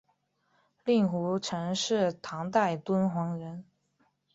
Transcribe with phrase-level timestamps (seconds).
[0.83, 3.63] 令狐澄是唐代敦煌人。